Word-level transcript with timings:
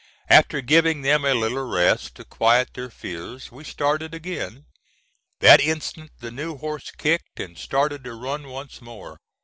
After 0.31 0.61
giving 0.61 1.03
them 1.03 1.23
a 1.23 1.35
little 1.35 1.61
rest, 1.63 2.15
to 2.15 2.25
quiet 2.25 2.73
their 2.73 2.89
fears, 2.89 3.51
we 3.51 3.63
started 3.63 4.15
again. 4.15 4.65
That 5.41 5.61
instant 5.61 6.09
the 6.21 6.31
new 6.31 6.57
horse 6.57 6.89
kicked, 6.97 7.39
and 7.39 7.55
started 7.55 8.03
to 8.05 8.15
run 8.15 8.47
once 8.47 8.81
more. 8.81 9.19